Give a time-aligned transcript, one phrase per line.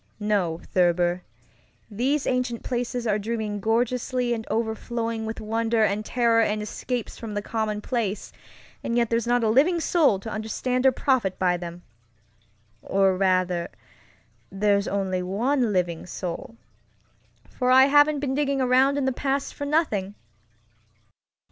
[0.19, 1.21] No, Thurber,
[1.91, 7.35] these ancient places are dreaming gorgeously and overflowing with wonder and terror and escapes from
[7.35, 8.31] the commonplace,
[8.83, 11.83] and yet there's not a living soul to understand or profit by them.
[12.81, 13.69] Or, rather,
[14.51, 16.55] there's only one living soulŌĆöfor
[17.71, 20.15] I haven't been digging around in the past for nothing!